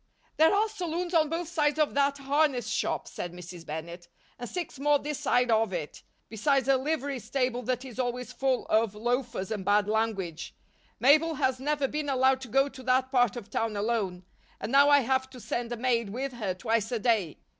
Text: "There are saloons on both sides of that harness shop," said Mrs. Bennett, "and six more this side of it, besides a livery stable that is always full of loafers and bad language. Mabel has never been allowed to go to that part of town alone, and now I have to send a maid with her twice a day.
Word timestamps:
"There 0.37 0.51
are 0.51 0.67
saloons 0.67 1.13
on 1.13 1.29
both 1.29 1.47
sides 1.47 1.77
of 1.77 1.93
that 1.93 2.17
harness 2.17 2.65
shop," 2.65 3.07
said 3.07 3.31
Mrs. 3.33 3.67
Bennett, 3.67 4.07
"and 4.39 4.49
six 4.49 4.79
more 4.79 4.97
this 4.97 5.19
side 5.19 5.51
of 5.51 5.71
it, 5.73 6.01
besides 6.27 6.67
a 6.67 6.75
livery 6.75 7.19
stable 7.19 7.61
that 7.65 7.85
is 7.85 7.99
always 7.99 8.33
full 8.33 8.65
of 8.65 8.95
loafers 8.95 9.51
and 9.51 9.63
bad 9.63 9.87
language. 9.87 10.55
Mabel 10.99 11.35
has 11.35 11.59
never 11.59 11.87
been 11.87 12.09
allowed 12.09 12.41
to 12.41 12.47
go 12.47 12.67
to 12.67 12.81
that 12.81 13.11
part 13.11 13.35
of 13.35 13.51
town 13.51 13.77
alone, 13.77 14.23
and 14.59 14.71
now 14.71 14.89
I 14.89 15.01
have 15.01 15.29
to 15.29 15.39
send 15.39 15.71
a 15.71 15.77
maid 15.77 16.09
with 16.09 16.33
her 16.33 16.55
twice 16.55 16.91
a 16.91 16.97
day. 16.97 17.37